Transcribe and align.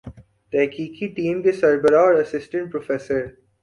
تحقیقی 0.53 1.07
ٹیم 1.15 1.41
کے 1.41 1.51
سربراہ 1.51 2.01
اور 2.01 2.13
اسسٹنٹ 2.15 2.71
پروفیسر 2.71 3.25